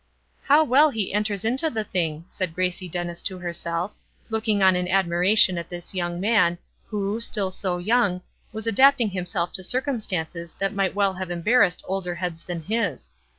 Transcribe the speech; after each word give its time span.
"How 0.45 0.63
well 0.63 0.89
he 0.89 1.13
enters 1.13 1.45
into 1.45 1.69
the 1.69 1.83
thing," 1.83 2.25
said 2.27 2.55
Gracie 2.55 2.89
Dennis 2.89 3.21
to 3.21 3.37
herself, 3.37 3.91
looking 4.31 4.63
on 4.63 4.75
in 4.75 4.87
admiration 4.87 5.59
at 5.59 5.69
this 5.69 5.93
young 5.93 6.19
man, 6.19 6.57
who, 6.87 7.19
still 7.19 7.51
so 7.51 7.77
young, 7.77 8.23
was 8.51 8.65
adapting 8.65 9.11
himself 9.11 9.51
to 9.53 9.63
circumstances 9.63 10.55
that 10.57 10.73
might 10.73 10.95
well 10.95 11.13
have 11.13 11.29
embarrassed 11.29 11.83
older 11.87 12.15
heads 12.15 12.43
than 12.43 12.63
his. 12.63 13.11